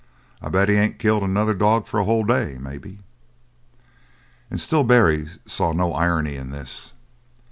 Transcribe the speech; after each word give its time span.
I'd 0.41 0.51
bet 0.51 0.67
he 0.67 0.73
ain't 0.73 0.97
killed 0.97 1.21
another 1.21 1.53
dog 1.53 1.85
for 1.85 1.99
a 1.99 2.05
whole 2.05 2.23
day, 2.23 2.57
maybe!" 2.59 3.01
And 4.49 4.59
still 4.59 4.83
Barry 4.83 5.27
saw 5.45 5.73
no 5.73 5.93
irony 5.93 6.37
in 6.37 6.49
this. 6.49 6.93